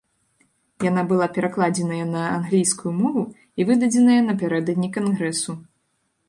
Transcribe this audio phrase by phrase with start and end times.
[0.85, 3.23] Яна была перакладзеная на англійскую мову
[3.59, 5.51] і выдадзеная напярэдадні кангрэсу.